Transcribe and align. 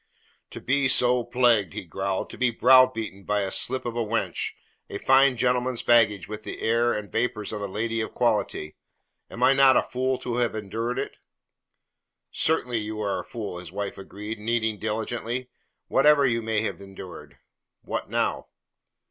"To 0.49 0.59
be 0.59 0.87
so 0.87 1.23
plagued," 1.23 1.73
he 1.73 1.85
growled. 1.85 2.31
"To 2.31 2.37
be 2.39 2.49
browbeaten 2.49 3.23
by 3.23 3.41
a 3.41 3.51
slip 3.51 3.85
of 3.85 3.95
a 3.95 4.03
wench 4.03 4.53
a 4.89 4.97
fine 4.97 5.37
gentleman's 5.37 5.83
baggage 5.83 6.27
with 6.27 6.41
the 6.43 6.59
airs 6.59 6.97
and 6.97 7.11
vapours 7.11 7.53
of 7.53 7.61
a 7.61 7.67
lady 7.67 8.01
of 8.01 8.15
quality. 8.15 8.75
Am 9.29 9.43
I 9.43 9.53
not 9.53 9.77
a 9.77 9.83
fool 9.83 10.17
to 10.17 10.37
have 10.37 10.55
endured 10.55 10.97
it?" 10.97 11.17
"Certainly 12.31 12.79
you 12.79 12.99
are 12.99 13.19
a 13.19 13.23
fool," 13.23 13.59
his 13.59 13.71
wife 13.71 13.99
agreed, 13.99 14.39
kneading 14.39 14.79
diligently, 14.79 15.51
"whatever 15.87 16.25
you 16.25 16.41
may 16.41 16.61
have 16.61 16.81
endured. 16.81 17.37
What 17.83 18.09
now?" 18.09 18.47